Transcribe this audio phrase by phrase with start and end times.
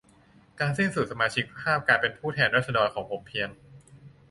[0.59, 3.49] การสิ้นสุดสมาชิกภาพการเป็นผู้แทนราษฎรของผมเพียง